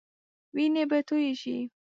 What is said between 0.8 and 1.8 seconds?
به تويي شي.